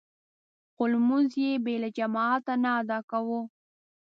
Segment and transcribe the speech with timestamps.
[0.73, 3.41] خو لمونځ يې بې له جماعته نه ادا کاوه.